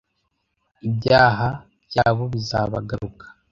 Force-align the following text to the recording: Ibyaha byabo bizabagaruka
Ibyaha 0.87 1.47
byabo 1.87 2.23
bizabagaruka 2.33 3.25